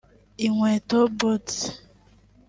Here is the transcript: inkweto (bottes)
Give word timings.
inkweto 0.45 0.97
(bottes) 1.19 1.57